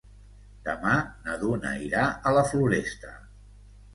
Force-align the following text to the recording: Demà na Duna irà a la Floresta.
Demà 0.67 0.93
na 1.27 1.35
Duna 1.43 1.75
irà 1.89 2.07
a 2.29 2.33
la 2.39 2.45
Floresta. 2.53 3.13